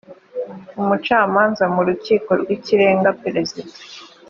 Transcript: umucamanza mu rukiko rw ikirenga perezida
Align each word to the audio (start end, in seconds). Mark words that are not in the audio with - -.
umucamanza 0.79 1.63
mu 1.73 1.81
rukiko 1.87 2.29
rw 2.41 2.47
ikirenga 2.57 3.09
perezida 3.23 3.73